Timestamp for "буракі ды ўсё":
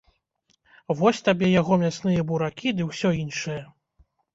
2.33-3.17